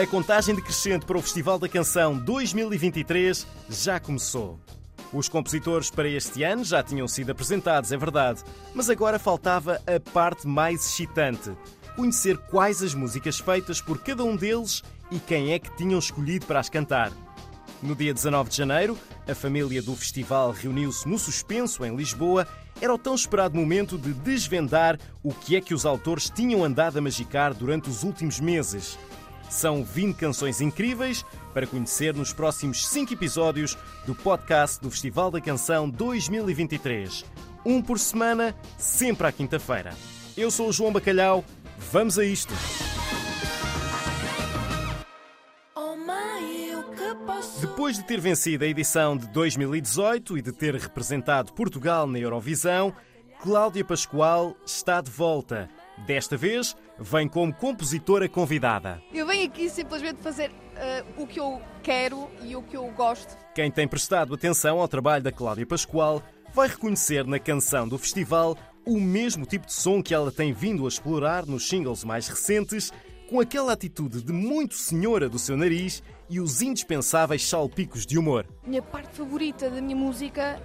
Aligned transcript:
A 0.00 0.06
contagem 0.06 0.54
decrescente 0.54 1.04
para 1.04 1.18
o 1.18 1.20
Festival 1.20 1.58
da 1.58 1.68
Canção 1.68 2.16
2023 2.16 3.46
já 3.68 4.00
começou. 4.00 4.58
Os 5.12 5.28
compositores 5.28 5.90
para 5.90 6.08
este 6.08 6.42
ano 6.42 6.64
já 6.64 6.82
tinham 6.82 7.06
sido 7.06 7.32
apresentados, 7.32 7.92
é 7.92 7.98
verdade, 7.98 8.42
mas 8.74 8.88
agora 8.88 9.18
faltava 9.18 9.78
a 9.86 10.00
parte 10.10 10.48
mais 10.48 10.86
excitante: 10.86 11.52
conhecer 11.96 12.38
quais 12.38 12.82
as 12.82 12.94
músicas 12.94 13.40
feitas 13.40 13.82
por 13.82 13.98
cada 13.98 14.24
um 14.24 14.36
deles 14.36 14.82
e 15.10 15.18
quem 15.18 15.52
é 15.52 15.58
que 15.58 15.76
tinham 15.76 15.98
escolhido 15.98 16.46
para 16.46 16.60
as 16.60 16.70
cantar. 16.70 17.12
No 17.82 17.94
dia 17.94 18.14
19 18.14 18.48
de 18.48 18.56
janeiro, 18.56 18.96
a 19.28 19.34
família 19.34 19.82
do 19.82 19.94
festival 19.94 20.50
reuniu-se 20.50 21.06
no 21.06 21.18
Suspenso, 21.18 21.84
em 21.84 21.94
Lisboa. 21.94 22.48
Era 22.80 22.94
o 22.94 22.98
tão 22.98 23.14
esperado 23.14 23.54
momento 23.54 23.98
de 23.98 24.14
desvendar 24.14 24.98
o 25.22 25.34
que 25.34 25.56
é 25.56 25.60
que 25.60 25.74
os 25.74 25.84
autores 25.84 26.30
tinham 26.30 26.64
andado 26.64 26.96
a 26.96 27.02
magicar 27.02 27.52
durante 27.52 27.90
os 27.90 28.02
últimos 28.02 28.40
meses. 28.40 28.98
São 29.50 29.82
20 29.82 30.16
canções 30.16 30.60
incríveis 30.60 31.26
para 31.52 31.66
conhecer 31.66 32.14
nos 32.14 32.32
próximos 32.32 32.86
5 32.86 33.12
episódios 33.12 33.76
do 34.06 34.14
podcast 34.14 34.80
do 34.80 34.90
Festival 34.90 35.28
da 35.30 35.40
Canção 35.40 35.90
2023. 35.90 37.24
Um 37.66 37.82
por 37.82 37.98
semana, 37.98 38.54
sempre 38.78 39.26
à 39.26 39.32
quinta-feira. 39.32 39.92
Eu 40.36 40.52
sou 40.52 40.68
o 40.68 40.72
João 40.72 40.92
Bacalhau. 40.92 41.44
Vamos 41.90 42.18
a 42.18 42.24
isto! 42.24 42.54
Depois 47.60 47.96
de 47.96 48.04
ter 48.04 48.20
vencido 48.20 48.64
a 48.64 48.68
edição 48.68 49.16
de 49.16 49.26
2018 49.28 50.38
e 50.38 50.42
de 50.42 50.52
ter 50.52 50.74
representado 50.76 51.52
Portugal 51.52 52.06
na 52.06 52.18
Eurovisão, 52.18 52.94
Cláudia 53.42 53.84
Pascoal 53.84 54.54
está 54.64 55.00
de 55.00 55.10
volta. 55.10 55.68
Desta 56.06 56.36
vez, 56.36 56.76
vem 56.98 57.28
como 57.28 57.52
compositora 57.54 58.28
convidada. 58.28 59.02
Eu 59.12 59.26
venho 59.26 59.46
aqui 59.46 59.68
simplesmente 59.68 60.20
fazer 60.22 60.50
uh, 60.50 61.22
o 61.22 61.26
que 61.26 61.38
eu 61.38 61.60
quero 61.82 62.28
e 62.42 62.56
o 62.56 62.62
que 62.62 62.76
eu 62.76 62.86
gosto. 62.92 63.36
Quem 63.54 63.70
tem 63.70 63.86
prestado 63.86 64.34
atenção 64.34 64.80
ao 64.80 64.88
trabalho 64.88 65.22
da 65.22 65.32
Cláudia 65.32 65.66
Pascoal 65.66 66.22
vai 66.52 66.68
reconhecer 66.68 67.26
na 67.26 67.38
canção 67.38 67.86
do 67.86 67.98
festival 67.98 68.56
o 68.84 68.98
mesmo 68.98 69.44
tipo 69.44 69.66
de 69.66 69.74
som 69.74 70.02
que 70.02 70.14
ela 70.14 70.32
tem 70.32 70.52
vindo 70.52 70.84
a 70.84 70.88
explorar 70.88 71.46
nos 71.46 71.68
singles 71.68 72.02
mais 72.02 72.26
recentes, 72.28 72.92
com 73.28 73.38
aquela 73.38 73.72
atitude 73.72 74.22
de 74.22 74.32
muito 74.32 74.74
senhora 74.74 75.28
do 75.28 75.38
seu 75.38 75.56
nariz 75.56 76.02
e 76.28 76.40
os 76.40 76.62
indispensáveis 76.62 77.46
salpicos 77.46 78.04
de 78.04 78.18
humor. 78.18 78.46
Minha 78.66 78.82
parte 78.82 79.14
favorita 79.14 79.70
da 79.70 79.80
minha 79.80 79.96
música 79.96 80.60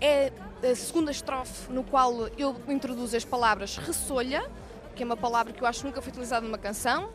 é 0.00 0.32
a 0.62 0.74
segunda 0.74 1.10
estrofe, 1.10 1.72
no 1.72 1.82
qual 1.84 2.28
eu 2.36 2.56
introduzo 2.68 3.16
as 3.16 3.24
palavras 3.24 3.76
ressolha, 3.76 4.50
que 4.94 5.02
é 5.02 5.06
uma 5.06 5.16
palavra 5.16 5.52
que 5.52 5.62
eu 5.62 5.66
acho 5.66 5.84
nunca 5.86 6.00
foi 6.00 6.10
utilizada 6.10 6.46
numa 6.46 6.58
canção, 6.58 7.10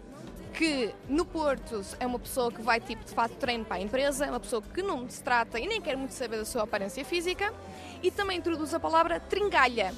que 0.54 0.94
no 1.10 1.26
Porto 1.26 1.82
é 2.00 2.08
uma 2.08 2.18
pessoa 2.18 2.52
que 2.52 2.62
vai 2.62 2.80
tipo 2.80 3.04
de 3.04 3.12
fato 3.12 3.36
treino 3.36 3.66
para 3.66 3.76
a 3.76 3.82
empresa, 3.82 4.26
é 4.26 4.30
uma 4.30 4.40
pessoa 4.40 4.62
que 4.62 4.82
não 4.82 5.10
se 5.10 5.22
trata 5.22 5.60
e 5.60 5.68
nem 5.68 5.82
quer 5.82 5.98
muito 5.98 6.14
saber 6.14 6.38
da 6.38 6.46
sua 6.46 6.64
aparência 6.64 7.04
física, 7.04 7.54
e 8.02 8.10
também 8.10 8.38
introduz 8.38 8.74
a 8.74 8.80
palavra 8.80 9.20
tringalha, 9.20 9.94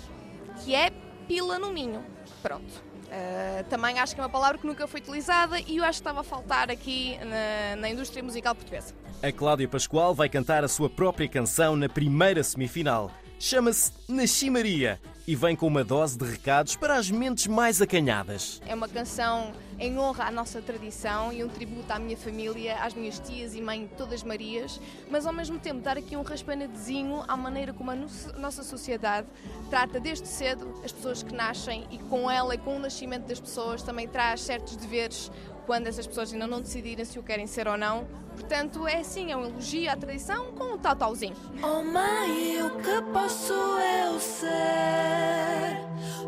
que 0.63 0.73
é 0.73 0.91
pila 1.27 1.59
no 1.59 1.71
minho. 1.71 2.03
Pronto. 2.41 2.87
Uh, 3.07 3.63
também 3.69 3.99
acho 3.99 4.13
que 4.13 4.19
é 4.19 4.23
uma 4.23 4.29
palavra 4.29 4.57
que 4.57 4.67
nunca 4.67 4.85
foi 4.85 4.99
utilizada 4.99 5.57
e 5.61 5.77
eu 5.77 5.83
acho 5.85 5.99
que 5.99 6.01
estava 6.01 6.19
a 6.19 6.23
faltar 6.23 6.69
aqui 6.69 7.17
na, 7.23 7.77
na 7.77 7.89
indústria 7.89 8.21
musical 8.21 8.53
portuguesa. 8.53 8.93
A 9.23 9.31
Cláudia 9.31 9.67
Pascoal 9.67 10.13
vai 10.13 10.27
cantar 10.27 10.63
a 10.63 10.67
sua 10.67 10.89
própria 10.89 11.27
canção 11.27 11.75
na 11.75 11.87
primeira 11.87 12.43
semifinal. 12.43 13.09
Chama-se 13.39 13.91
Nasci 14.07 14.49
Maria 14.49 14.99
e 15.27 15.35
vem 15.35 15.55
com 15.55 15.67
uma 15.67 15.83
dose 15.83 16.17
de 16.17 16.25
recados 16.25 16.75
para 16.75 16.95
as 16.95 17.11
mentes 17.11 17.45
mais 17.45 17.79
acanhadas. 17.79 18.59
É 18.65 18.73
uma 18.73 18.87
canção 18.87 19.51
em 19.77 19.95
honra 19.99 20.25
à 20.25 20.31
nossa 20.31 20.59
tradição 20.59 21.31
e 21.31 21.43
um 21.43 21.47
tributo 21.47 21.93
à 21.93 21.99
minha 21.99 22.17
família, 22.17 22.77
às 22.81 22.95
minhas 22.95 23.19
tias 23.19 23.53
e 23.53 23.61
mãe, 23.61 23.87
todas 23.95 24.23
Marias, 24.23 24.81
mas 25.11 25.27
ao 25.27 25.33
mesmo 25.33 25.59
tempo 25.59 25.81
dar 25.81 25.99
aqui 25.99 26.17
um 26.17 26.23
raspanadezinho 26.23 27.23
à 27.27 27.37
maneira 27.37 27.73
como 27.73 27.91
a 27.91 27.95
nossa 27.95 28.63
sociedade 28.63 29.27
trata 29.69 29.99
desde 29.99 30.27
cedo 30.27 30.81
as 30.83 30.91
pessoas 30.91 31.21
que 31.21 31.33
nascem 31.33 31.85
e 31.91 31.99
com 31.99 32.31
ela 32.31 32.55
e 32.55 32.57
com 32.57 32.75
o 32.75 32.79
nascimento 32.79 33.27
das 33.27 33.39
pessoas 33.39 33.83
também 33.83 34.07
traz 34.07 34.41
certos 34.41 34.75
deveres 34.75 35.29
quando 35.67 35.87
essas 35.87 36.07
pessoas 36.07 36.31
ainda 36.31 36.47
não 36.47 36.61
decidirem 36.61 37.03
se 37.03 37.19
o 37.19 37.23
querem 37.23 37.45
ser 37.45 37.67
ou 37.67 37.77
não. 37.77 38.07
Portanto, 38.31 38.87
é 38.87 38.99
assim, 38.99 39.31
é 39.31 39.37
um 39.37 39.45
elogio 39.45 39.91
à 39.91 39.97
tradição 39.97 40.53
com 40.53 40.75
um 40.75 40.77
tautalzinho. 40.77 41.35
Oh 41.61 41.83
mãe, 41.83 42.61
o 42.63 42.69
que 42.77 43.01
posso 43.11 43.53
eu 43.53 44.17
ser 44.19 45.77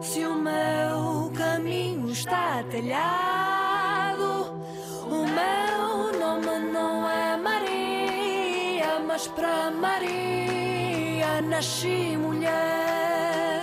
se 0.01 0.25
o 0.25 0.35
meu 0.35 1.31
caminho 1.35 2.11
está 2.11 2.63
telhado? 2.63 4.59
O 5.05 5.25
meu 5.25 6.19
nome 6.19 6.71
não 6.71 7.09
é 7.09 7.37
Maria, 7.37 8.99
mas 9.07 9.27
para 9.27 9.71
Maria 9.71 11.41
nasci 11.43 12.17
mulher. 12.17 13.61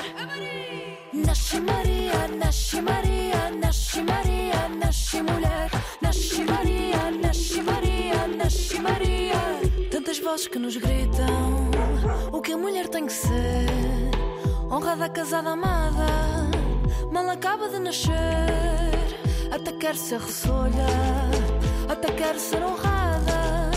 Nasci 1.12 1.60
Maria, 1.60 1.95
Maria. 8.96 9.60
Tantas 9.90 10.18
vozes 10.18 10.48
que 10.48 10.58
nos 10.58 10.76
gritam 10.76 11.70
o 12.32 12.40
que 12.40 12.52
a 12.52 12.56
mulher 12.56 12.88
tem 12.88 13.04
que 13.06 13.12
ser. 13.12 13.66
Honrada, 14.70 15.08
casada, 15.10 15.50
amada, 15.50 16.06
mal 17.12 17.28
acaba 17.28 17.68
de 17.68 17.78
nascer. 17.78 18.14
Até 19.50 19.72
quer 19.72 19.96
ser 19.96 20.18
ressolha, 20.20 20.86
até 21.88 22.10
quer 22.12 22.36
ser 22.38 22.62
honrada. 22.62 23.70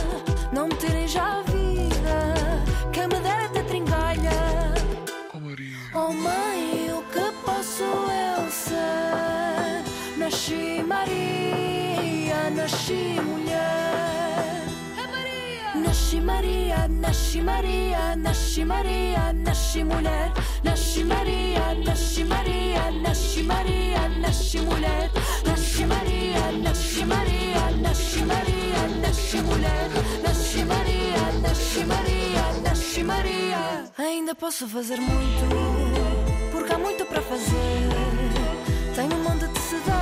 Não 0.54 0.68
me 0.68 0.76
tirem 0.76 1.08
já 1.08 1.40
a 1.40 1.42
vida, 1.42 2.18
quem 2.94 3.08
me 3.08 3.20
dera 3.20 3.46
até 3.46 3.62
tringalha. 3.64 4.40
Oh 5.34 5.40
Maria. 5.40 5.76
Oh 5.94 6.14
mãe, 6.14 6.94
o 6.98 7.04
que 7.12 7.32
posso 7.46 7.84
eu 7.84 8.50
ser? 8.50 9.84
Nasci 10.18 10.82
Maria, 10.88 12.50
nasci 12.56 13.20
mulher. 13.22 13.39
Nasci 16.10 16.22
Maria, 16.26 16.88
nasci 16.88 17.40
Maria, 17.40 18.16
nasci 18.16 18.66
Maria, 18.66 19.32
nasci 19.32 19.84
mulher. 19.84 20.32
Nasci 20.64 21.04
Maria, 21.04 21.76
nasci 21.86 22.24
Maria, 22.24 22.90
nasci 22.90 23.44
Maria, 23.44 24.08
nasci 24.20 24.60
mulher. 24.60 25.12
Nasci 25.46 25.86
Maria, 25.86 26.52
nasci 26.64 27.06
Maria, 27.06 27.70
nasci 27.84 28.24
Maria, 28.26 28.88
nasci 29.04 29.42
mulher. 29.44 29.90
Nasci 30.24 30.64
Maria, 30.66 31.32
nasci 31.44 31.86
Maria, 31.86 32.44
nasci 32.64 33.04
Maria. 33.04 33.92
Ainda 34.00 34.34
posso 34.34 34.68
fazer 34.68 35.00
muito, 35.00 35.46
porque 36.52 36.74
há 36.74 36.80
muito 36.80 37.06
para 37.06 37.22
fazer. 37.22 37.88
Tenho 38.96 39.16
um 39.16 39.24
monte 39.24 39.48
de 39.48 39.60
cedeira 39.60 39.99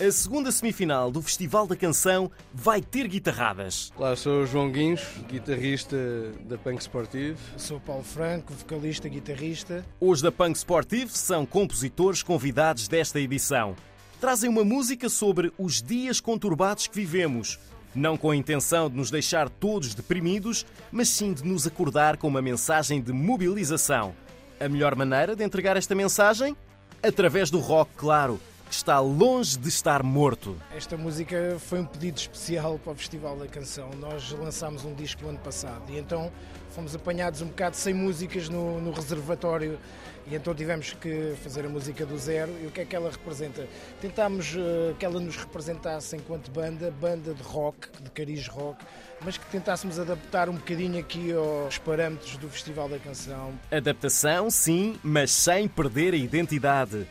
A 0.00 0.12
segunda 0.12 0.52
semifinal 0.52 1.10
do 1.10 1.20
Festival 1.20 1.66
da 1.66 1.74
Canção 1.74 2.30
vai 2.54 2.80
ter 2.80 3.08
guitarradas. 3.08 3.92
Olá, 3.96 4.14
sou 4.14 4.42
o 4.42 4.46
João 4.46 4.70
Guinhos, 4.70 5.02
guitarrista 5.28 5.96
da 6.44 6.56
Punk 6.56 6.80
Sportive. 6.80 7.36
Sou 7.56 7.80
Paulo 7.80 8.04
Franco, 8.04 8.52
vocalista, 8.52 9.08
guitarrista. 9.08 9.84
Os 10.00 10.22
da 10.22 10.30
Punk 10.30 10.54
Sportive 10.56 11.10
são 11.10 11.44
compositores 11.44 12.22
convidados 12.22 12.86
desta 12.86 13.18
edição. 13.18 13.74
Trazem 14.20 14.48
uma 14.48 14.62
música 14.62 15.08
sobre 15.08 15.52
os 15.58 15.82
dias 15.82 16.20
conturbados 16.20 16.86
que 16.86 16.94
vivemos. 16.94 17.58
Não 17.92 18.16
com 18.16 18.30
a 18.30 18.36
intenção 18.36 18.88
de 18.88 18.94
nos 18.94 19.10
deixar 19.10 19.48
todos 19.48 19.96
deprimidos, 19.96 20.64
mas 20.92 21.08
sim 21.08 21.32
de 21.32 21.44
nos 21.44 21.66
acordar 21.66 22.18
com 22.18 22.28
uma 22.28 22.40
mensagem 22.40 23.02
de 23.02 23.12
mobilização. 23.12 24.14
A 24.60 24.68
melhor 24.68 24.94
maneira 24.94 25.34
de 25.34 25.42
entregar 25.42 25.76
esta 25.76 25.96
mensagem? 25.96 26.56
Através 27.02 27.50
do 27.50 27.58
rock, 27.58 27.90
claro, 27.96 28.40
que 28.68 28.74
está 28.74 29.00
longe 29.00 29.58
de 29.58 29.68
estar 29.68 30.02
morto. 30.02 30.54
Esta 30.76 30.96
música 30.96 31.56
foi 31.58 31.80
um 31.80 31.86
pedido 31.86 32.18
especial 32.18 32.78
para 32.78 32.92
o 32.92 32.94
Festival 32.94 33.36
da 33.36 33.46
Canção. 33.46 33.90
Nós 33.98 34.30
lançámos 34.32 34.84
um 34.84 34.94
disco 34.94 35.22
no 35.22 35.30
ano 35.30 35.38
passado 35.38 35.82
e 35.88 35.98
então 35.98 36.30
fomos 36.70 36.94
apanhados 36.94 37.40
um 37.40 37.46
bocado 37.46 37.76
sem 37.76 37.94
músicas 37.94 38.48
no, 38.48 38.80
no 38.80 38.92
reservatório 38.92 39.78
e 40.30 40.34
então 40.34 40.54
tivemos 40.54 40.92
que 40.92 41.34
fazer 41.42 41.64
a 41.64 41.68
música 41.68 42.04
do 42.04 42.18
zero. 42.18 42.52
E 42.62 42.66
o 42.66 42.70
que 42.70 42.82
é 42.82 42.84
que 42.84 42.94
ela 42.94 43.10
representa? 43.10 43.66
Tentámos 44.00 44.54
uh, 44.54 44.94
que 44.98 45.04
ela 45.04 45.18
nos 45.18 45.36
representasse 45.36 46.16
enquanto 46.16 46.50
banda, 46.50 46.90
banda 46.90 47.32
de 47.32 47.42
rock, 47.42 47.88
de 48.02 48.10
cariz 48.10 48.46
rock, 48.46 48.84
mas 49.24 49.38
que 49.38 49.46
tentássemos 49.46 49.98
adaptar 49.98 50.50
um 50.50 50.54
bocadinho 50.54 51.00
aqui 51.00 51.32
aos 51.32 51.78
parâmetros 51.78 52.36
do 52.36 52.48
Festival 52.48 52.88
da 52.88 52.98
Canção. 52.98 53.58
Adaptação, 53.70 54.50
sim, 54.50 54.98
mas 55.02 55.30
sem 55.30 55.66
perder 55.66 56.12
a 56.12 56.18
identidade. 56.18 57.06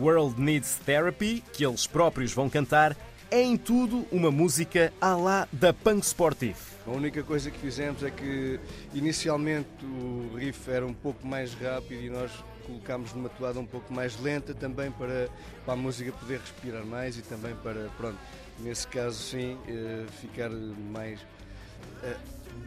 World 0.00 0.40
Needs 0.40 0.80
Therapy, 0.84 1.42
que 1.52 1.64
eles 1.64 1.86
próprios 1.86 2.32
vão 2.32 2.48
cantar, 2.48 2.96
é 3.30 3.42
em 3.42 3.56
tudo 3.56 4.06
uma 4.12 4.30
música 4.30 4.92
à 5.00 5.16
lá 5.16 5.48
da 5.52 5.72
Punk 5.72 6.04
Sportive. 6.04 6.54
A 6.86 6.90
única 6.90 7.22
coisa 7.22 7.50
que 7.50 7.58
fizemos 7.58 8.02
é 8.02 8.10
que 8.10 8.60
inicialmente 8.92 9.68
o 9.82 10.36
riff 10.36 10.70
era 10.70 10.86
um 10.86 10.92
pouco 10.92 11.26
mais 11.26 11.54
rápido 11.54 12.02
e 12.02 12.10
nós 12.10 12.30
colocámos 12.66 13.12
numa 13.14 13.28
toada 13.28 13.58
um 13.58 13.66
pouco 13.66 13.92
mais 13.92 14.20
lenta 14.20 14.54
também 14.54 14.90
para, 14.90 15.28
para 15.64 15.74
a 15.74 15.76
música 15.76 16.12
poder 16.12 16.40
respirar 16.40 16.84
mais 16.84 17.16
e 17.16 17.22
também 17.22 17.54
para, 17.56 17.88
pronto, 17.96 18.18
nesse 18.60 18.86
caso 18.88 19.18
sim, 19.22 19.54
uh, 19.54 20.06
ficar 20.20 20.50
mais. 20.50 21.20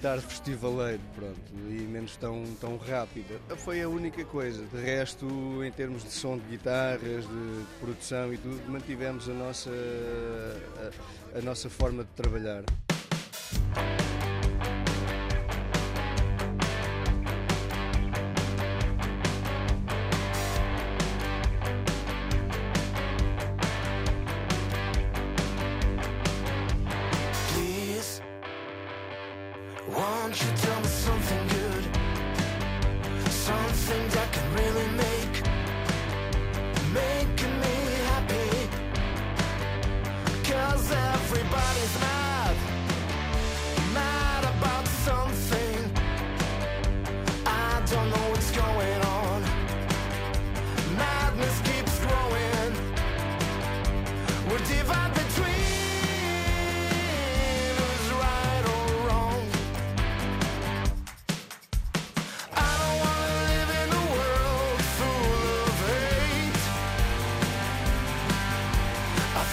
Dar 0.01 0.19
festivaleiro, 0.19 1.01
pronto, 1.15 1.39
e 1.69 1.81
menos 1.81 2.15
tão, 2.17 2.43
tão 2.61 2.77
rápida. 2.77 3.39
Foi 3.57 3.81
a 3.81 3.89
única 3.89 4.23
coisa. 4.25 4.63
De 4.65 4.81
resto, 4.81 5.25
em 5.63 5.71
termos 5.71 6.03
de 6.03 6.11
som 6.11 6.37
de 6.37 6.45
guitarras, 6.45 7.25
de 7.25 7.65
produção 7.79 8.33
e 8.33 8.37
tudo, 8.37 8.61
mantivemos 8.69 9.27
a 9.27 9.33
nossa, 9.33 9.71
a, 11.33 11.39
a 11.39 11.41
nossa 11.41 11.69
forma 11.69 12.03
de 12.03 12.09
trabalhar. 12.11 12.63
you. 30.41 30.66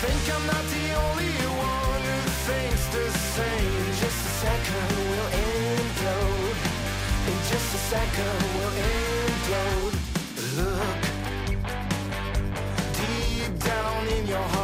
think 0.06 0.36
I'm 0.36 0.46
not 0.46 0.64
the 0.76 0.86
only 1.06 1.34
one 1.72 2.02
who 2.08 2.20
thinks 2.48 2.84
the 2.96 3.06
same. 3.36 3.72
In 3.80 3.94
just 4.04 4.20
a 4.30 4.32
second 4.44 4.86
we'll 5.08 5.30
implode. 5.44 6.58
In 7.30 7.38
just 7.52 7.68
a 7.78 7.82
second 7.92 8.36
we'll 8.54 8.76
implode. 8.92 9.96
Look 10.58 11.02
Deep 12.98 13.52
down 13.70 14.08
in 14.08 14.26
your 14.26 14.46
heart. 14.52 14.63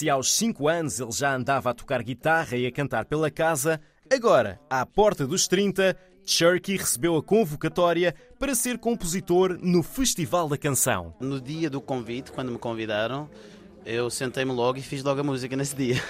Se 0.00 0.08
aos 0.08 0.32
5 0.32 0.66
anos 0.66 0.98
ele 0.98 1.12
já 1.12 1.36
andava 1.36 1.68
a 1.68 1.74
tocar 1.74 2.02
guitarra 2.02 2.56
e 2.56 2.66
a 2.66 2.72
cantar 2.72 3.04
pela 3.04 3.30
casa, 3.30 3.78
agora, 4.10 4.58
à 4.70 4.86
porta 4.86 5.26
dos 5.26 5.46
30, 5.46 5.94
Cherky 6.24 6.78
recebeu 6.78 7.18
a 7.18 7.22
convocatória 7.22 8.14
para 8.38 8.54
ser 8.54 8.78
compositor 8.78 9.58
no 9.60 9.82
Festival 9.82 10.48
da 10.48 10.56
Canção. 10.56 11.14
No 11.20 11.38
dia 11.38 11.68
do 11.68 11.82
convite, 11.82 12.32
quando 12.32 12.50
me 12.50 12.56
convidaram, 12.56 13.28
eu 13.84 14.08
sentei-me 14.08 14.52
logo 14.52 14.78
e 14.78 14.82
fiz 14.82 15.02
logo 15.02 15.20
a 15.20 15.22
música 15.22 15.54
nesse 15.54 15.76
dia. 15.76 16.02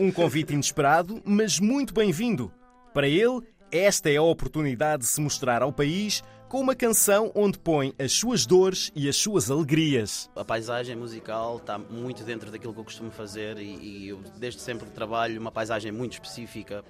um 0.00 0.10
convite 0.10 0.54
inesperado, 0.54 1.22
mas 1.24 1.60
muito 1.60 1.94
bem-vindo. 1.94 2.50
Para 2.92 3.06
ele, 3.06 3.42
esta 3.70 4.10
é 4.10 4.16
a 4.16 4.22
oportunidade 4.22 5.02
de 5.02 5.08
se 5.08 5.20
mostrar 5.20 5.62
ao 5.62 5.72
país 5.72 6.20
com 6.52 6.60
uma 6.60 6.74
canção 6.74 7.32
onde 7.34 7.58
põe 7.58 7.94
as 7.98 8.12
suas 8.12 8.44
dores 8.44 8.92
e 8.94 9.08
as 9.08 9.16
suas 9.16 9.50
alegrias. 9.50 10.28
A 10.36 10.44
paisagem 10.44 10.94
musical 10.94 11.56
está 11.56 11.78
muito 11.78 12.22
dentro 12.24 12.50
daquilo 12.50 12.74
que 12.74 12.80
eu 12.80 12.84
costumo 12.84 13.10
fazer 13.10 13.56
e, 13.56 13.74
e 13.80 14.08
eu 14.08 14.20
desde 14.36 14.60
sempre 14.60 14.90
trabalho 14.90 15.40
uma 15.40 15.50
paisagem 15.50 15.90
muito 15.90 16.12
específica 16.12 16.84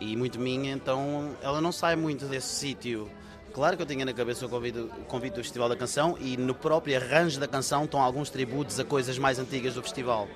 e 0.00 0.14
muito 0.14 0.38
minha, 0.38 0.72
então 0.72 1.36
ela 1.42 1.60
não 1.60 1.72
sai 1.72 1.96
muito 1.96 2.26
desse 2.26 2.46
sítio. 2.46 3.10
Claro 3.52 3.76
que 3.76 3.82
eu 3.82 3.86
tinha 3.86 4.04
na 4.04 4.12
cabeça 4.12 4.46
o 4.46 4.48
convite, 4.48 4.78
convite 5.08 5.34
do 5.34 5.42
Festival 5.42 5.68
da 5.68 5.74
Canção 5.74 6.16
e 6.20 6.36
no 6.36 6.54
próprio 6.54 6.96
arranjo 6.96 7.40
da 7.40 7.48
canção 7.48 7.86
estão 7.86 8.00
alguns 8.00 8.30
tributos 8.30 8.78
a 8.78 8.84
coisas 8.84 9.18
mais 9.18 9.40
antigas 9.40 9.74
do 9.74 9.82
festival. 9.82 10.28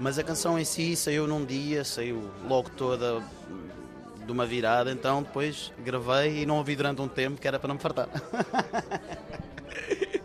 Mas 0.00 0.18
a 0.18 0.24
canção 0.24 0.58
em 0.58 0.64
si 0.64 0.96
saiu 0.96 1.28
num 1.28 1.44
dia, 1.44 1.84
saiu 1.84 2.28
logo 2.48 2.68
toda 2.70 3.22
de 4.26 4.32
uma 4.32 4.44
virada, 4.44 4.90
então 4.90 5.22
depois 5.22 5.72
gravei 5.84 6.42
e 6.42 6.46
não 6.46 6.58
ouvi 6.58 6.76
durante 6.76 7.00
um 7.00 7.08
tempo 7.08 7.40
que 7.40 7.46
era 7.46 7.58
para 7.58 7.68
não 7.68 7.76
me 7.76 7.80
fartar. 7.80 8.08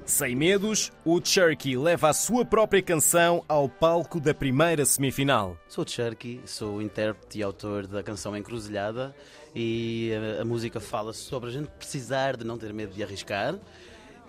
Sem 0.06 0.36
medos, 0.36 0.92
o 1.06 1.22
Cherky 1.24 1.78
leva 1.78 2.10
a 2.10 2.14
sua 2.14 2.44
própria 2.44 2.82
canção 2.82 3.46
ao 3.48 3.70
palco 3.70 4.20
da 4.20 4.34
primeira 4.34 4.84
semifinal. 4.84 5.58
Sou 5.70 5.88
Cherky, 5.88 6.42
sou 6.46 6.82
intérprete 6.82 7.40
e 7.40 7.44
autor 7.44 7.88
da 7.88 8.04
canção 8.04 8.36
Encruzilhada 8.36 9.16
e 9.56 10.12
a, 10.38 10.42
a 10.42 10.46
música 10.46 10.82
fala 10.82 11.14
sobre 11.14 11.50
a 11.50 11.54
gente 11.54 11.70
precisar 11.70 12.36
de 12.36 12.44
não 12.44 12.58
ter 12.58 12.74
medo 12.74 12.94
de 12.94 13.02
arriscar. 13.02 13.58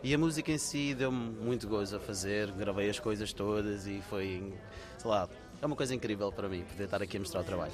E 0.05 0.15
a 0.15 0.19
música 0.19 0.53
em 0.53 0.59
si 0.59 0.95
deu-me 0.95 1.19
muito 1.19 1.67
gozo 1.67 1.97
a 1.97 2.01
fazer, 2.01 2.51
gravei 2.53 2.89
as 2.89 3.01
coisas 3.01 3.33
todas 3.33 3.87
e 3.87 4.01
foi, 4.09 4.53
sei 4.99 5.11
lá, 5.11 5.29
é 5.61 5.67
uma 5.67 5.77
coisa 5.77 5.95
incrível 5.95 6.31
para 6.33 6.49
mim 6.49 6.65
poder 6.65 6.85
estar 6.85 7.03
aqui 7.03 7.17
a 7.17 7.21
mostrar 7.21 7.41
o 7.41 7.45
trabalho. 7.45 7.73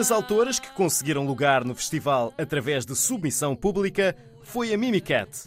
Das 0.00 0.10
autoras 0.10 0.58
que 0.58 0.70
conseguiram 0.70 1.26
lugar 1.26 1.62
no 1.62 1.74
festival 1.74 2.32
através 2.38 2.86
de 2.86 2.96
submissão 2.96 3.54
pública 3.54 4.16
foi 4.42 4.72
a 4.72 4.78
Mimi 4.78 4.98
Cat. 4.98 5.46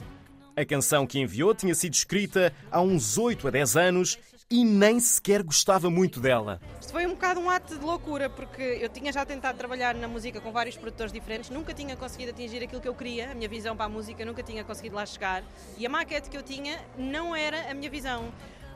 A 0.55 0.63
canção 0.63 1.07
que 1.07 1.19
enviou 1.19 1.55
tinha 1.55 1.73
sido 1.73 1.95
escrita 1.95 2.53
há 2.69 2.79
uns 2.79 3.17
8 3.17 3.47
a 3.47 3.49
10 3.49 3.75
anos 3.75 4.19
e 4.51 4.63
nem 4.63 4.99
sequer 4.99 5.41
gostava 5.41 5.89
muito 5.89 6.19
dela. 6.19 6.61
Isto 6.79 6.91
foi 6.91 7.07
um 7.07 7.15
bocado 7.15 7.39
um 7.39 7.49
ato 7.49 7.79
de 7.79 7.83
loucura, 7.83 8.29
porque 8.29 8.61
eu 8.61 8.89
tinha 8.89 9.11
já 9.11 9.25
tentado 9.25 9.57
trabalhar 9.57 9.95
na 9.95 10.07
música 10.07 10.39
com 10.39 10.51
vários 10.51 10.77
produtores 10.77 11.11
diferentes, 11.11 11.49
nunca 11.49 11.73
tinha 11.73 11.95
conseguido 11.95 12.29
atingir 12.29 12.61
aquilo 12.61 12.79
que 12.79 12.87
eu 12.87 12.93
queria, 12.93 13.31
a 13.31 13.33
minha 13.33 13.49
visão 13.49 13.75
para 13.75 13.87
a 13.87 13.89
música, 13.89 14.23
nunca 14.23 14.43
tinha 14.43 14.63
conseguido 14.63 14.95
lá 14.95 15.05
chegar. 15.07 15.43
E 15.79 15.83
a 15.87 15.89
maquete 15.89 16.29
que 16.29 16.37
eu 16.37 16.43
tinha 16.43 16.79
não 16.95 17.35
era 17.35 17.71
a 17.71 17.73
minha 17.73 17.89
visão. 17.89 18.31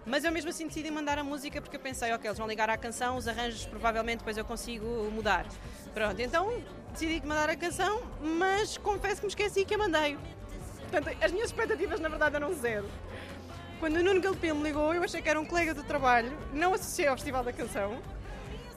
Mas 0.08 0.24
eu 0.24 0.32
mesmo 0.32 0.50
assim 0.50 0.68
decidi 0.68 0.90
mandar 0.90 1.20
a 1.20 1.24
música 1.24 1.62
porque 1.62 1.76
eu 1.76 1.82
pensei, 1.82 2.14
ok, 2.14 2.30
eles 2.30 2.38
vão 2.38 2.48
ligar 2.48 2.70
à 2.70 2.78
canção, 2.78 3.18
os 3.18 3.28
arranjos 3.28 3.66
provavelmente 3.66 4.20
depois 4.20 4.38
eu 4.38 4.46
consigo 4.46 4.86
mudar. 5.12 5.46
Pronto, 5.94 6.20
então 6.22 6.64
decidi 6.94 7.22
mandar 7.28 7.50
a 7.50 7.58
canção, 7.58 8.02
mas 8.22 8.78
confesso 8.78 9.18
que 9.18 9.28
me 9.28 9.32
esqueci 9.32 9.66
que 9.66 9.76
a 9.76 9.78
mandei. 9.78 10.18
Portanto, 10.90 11.18
as 11.22 11.32
minhas 11.34 11.50
expectativas 11.50 12.00
na 12.00 12.08
verdade 12.08 12.38
eram 12.38 12.54
zero. 12.54 12.90
Quando 13.82 13.98
o 13.98 14.04
Nuno 14.04 14.22
Galpim 14.22 14.54
me 14.54 14.64
ligou, 14.64 14.94
eu 14.94 15.04
achei 15.04 15.22
que 15.22 15.28
era 15.30 15.40
um 15.40 15.46
colega 15.46 15.74
do 15.74 15.84
trabalho, 15.84 16.32
não 16.54 16.74
associei 16.74 17.10
ao 17.10 17.18
Festival 17.18 17.44
da 17.44 17.52
Canção. 17.52 18.02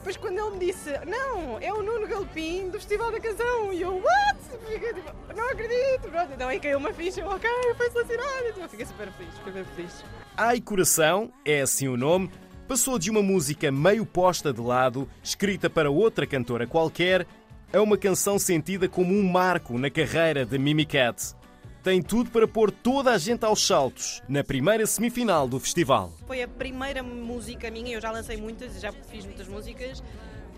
Depois 0.01 0.17
quando 0.17 0.39
ele 0.39 0.57
me 0.57 0.65
disse, 0.65 0.89
não, 1.05 1.59
é 1.59 1.71
o 1.71 1.83
Nuno 1.83 2.07
Galpim 2.07 2.69
do 2.69 2.79
Festival 2.79 3.11
da 3.11 3.19
Canção, 3.19 3.71
e 3.71 3.83
eu, 3.83 3.97
what? 3.97 4.39
Fiquei 4.67 4.93
tipo, 4.95 5.11
não 5.35 5.47
acredito. 5.47 6.09
Pronto, 6.09 6.31
então 6.33 6.49
aí 6.49 6.59
caiu 6.59 6.79
uma 6.79 6.91
ficha, 6.91 7.21
eu, 7.21 7.27
ok, 7.27 7.47
foi 7.77 7.91
selecionado. 7.91 8.47
Então 8.49 8.67
fiquei 8.67 8.85
super 8.87 9.11
feliz, 9.11 9.35
fiquei 9.35 9.53
bem 9.53 9.63
feliz. 9.75 10.03
Ai 10.35 10.59
Coração, 10.59 11.31
é 11.45 11.61
assim 11.61 11.87
o 11.87 11.95
nome, 11.95 12.31
passou 12.67 12.97
de 12.97 13.11
uma 13.11 13.21
música 13.21 13.71
meio 13.71 14.03
posta 14.03 14.51
de 14.51 14.59
lado, 14.59 15.07
escrita 15.21 15.69
para 15.69 15.91
outra 15.91 16.25
cantora 16.25 16.65
qualquer, 16.65 17.27
a 17.71 17.79
uma 17.79 17.95
canção 17.95 18.39
sentida 18.39 18.89
como 18.89 19.13
um 19.13 19.21
marco 19.21 19.77
na 19.77 19.91
carreira 19.91 20.43
de 20.43 20.57
Mimi 20.57 20.83
Cat 20.83 21.35
tem 21.83 22.01
tudo 22.01 22.29
para 22.29 22.47
pôr 22.47 22.71
toda 22.71 23.11
a 23.11 23.17
gente 23.17 23.43
aos 23.43 23.65
saltos 23.65 24.21
na 24.27 24.43
primeira 24.43 24.85
semifinal 24.85 25.47
do 25.47 25.59
festival. 25.59 26.13
Foi 26.27 26.41
a 26.43 26.47
primeira 26.47 27.01
música 27.01 27.69
minha, 27.71 27.93
eu 27.93 28.01
já 28.01 28.11
lancei 28.11 28.37
muitas, 28.37 28.79
já 28.79 28.91
fiz 28.91 29.25
muitas 29.25 29.47
músicas, 29.47 30.03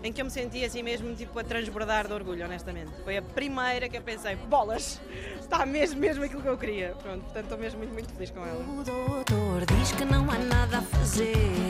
em 0.02 0.12
que 0.12 0.20
eu 0.20 0.26
me 0.26 0.30
senti 0.30 0.62
assim 0.62 0.82
mesmo 0.82 1.14
tipo 1.14 1.38
a 1.38 1.42
transbordar 1.42 2.06
de 2.06 2.12
orgulho, 2.12 2.44
honestamente. 2.44 2.90
Foi 3.04 3.16
a 3.16 3.22
primeira 3.22 3.88
que 3.88 3.96
eu 3.96 4.02
pensei, 4.02 4.36
bolas, 4.36 5.00
está 5.40 5.64
mesmo, 5.64 5.98
mesmo 5.98 6.24
aquilo 6.24 6.42
que 6.42 6.48
eu 6.48 6.58
queria. 6.58 6.94
Pronto, 7.02 7.22
portanto 7.22 7.44
estou 7.44 7.58
mesmo 7.58 7.78
muito, 7.78 7.94
muito 7.94 8.12
feliz 8.12 8.30
com 8.30 8.40
ela. 8.44 8.60
O 8.60 8.84
doutor 8.84 9.64
diz 9.78 9.92
que 9.92 10.04
não 10.04 10.30
há 10.30 10.38
nada 10.38 10.78
a 10.78 10.82
fazer. 10.82 11.63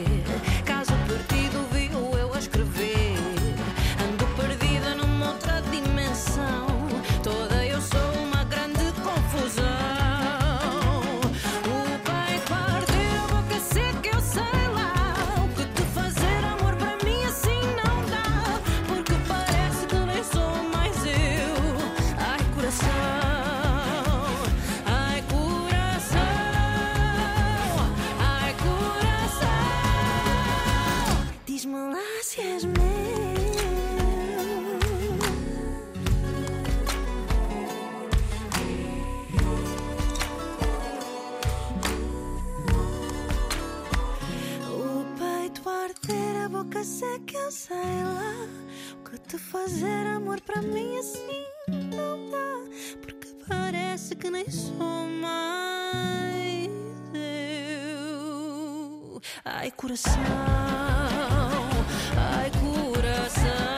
A 46.45 46.49
boca 46.49 46.85
seca, 46.85 47.39
eu 47.39 47.51
sei 47.51 47.77
lá. 48.05 48.47
Que 49.05 49.19
te 49.19 49.39
fazer 49.39 50.07
amor 50.09 50.41
para 50.43 50.61
mim 50.61 50.99
assim 50.99 51.47
não 51.69 52.29
dá. 52.31 52.59
Porque 53.01 53.29
parece 53.49 54.15
que 54.15 54.29
nem 54.29 54.45
sou 54.51 55.09
mais 55.23 56.69
eu. 57.15 58.03
Ai, 59.45 59.71
coração. 59.71 60.13
Ai, 62.17 62.51
coração. 62.61 63.75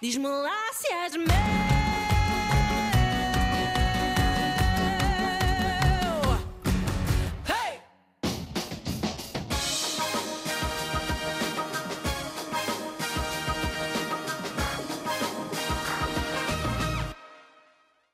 Diz-me 0.00 0.26
lá 0.26 0.71
me 1.18 1.51